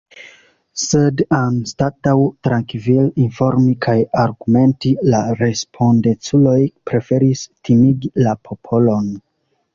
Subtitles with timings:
[0.83, 2.15] Sed anstataŭ
[2.47, 6.57] trankvile informi kaj argumenti, la respondeculoj
[6.93, 9.15] preferis timigi la popolon.